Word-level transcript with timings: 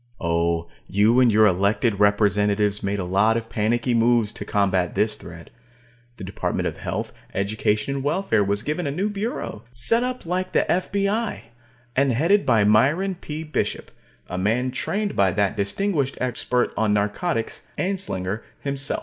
Oh, 0.19 0.67
you 0.87 1.19
and 1.19 1.31
your 1.31 1.45
elected 1.45 1.99
representatives 1.99 2.81
made 2.81 2.97
a 2.97 3.03
lot 3.05 3.37
of 3.37 3.49
panicky 3.49 3.93
moves 3.93 4.33
to 4.33 4.43
combat 4.45 4.95
this 4.95 5.15
threat. 5.15 5.51
The 6.17 6.23
Department 6.23 6.67
of 6.67 6.77
Health, 6.77 7.13
Education, 7.35 7.93
and 7.97 8.03
Welfare 8.03 8.43
was 8.43 8.63
given 8.63 8.87
a 8.87 8.89
new 8.89 9.11
Bureau, 9.11 9.61
set 9.71 10.01
up 10.01 10.25
like 10.25 10.53
the 10.53 10.69
F.B.I., 10.71 11.43
and 11.95 12.13
headed 12.13 12.47
by 12.47 12.63
Myron 12.63 13.13
P. 13.13 13.43
Bishop, 13.43 13.91
a 14.27 14.39
man 14.39 14.71
trained 14.71 15.15
by 15.15 15.29
that 15.33 15.55
distinguished 15.55 16.17
expert 16.19 16.73
on 16.75 16.95
narcotics, 16.95 17.67
Anslinger, 17.77 18.41
himself. 18.61 18.99